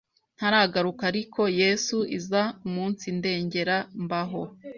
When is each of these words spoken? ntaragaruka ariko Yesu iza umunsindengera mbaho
ntaragaruka 0.37 1.01
ariko 1.11 1.41
Yesu 1.61 1.97
iza 2.17 2.41
umunsindengera 2.67 3.77
mbaho 4.03 4.41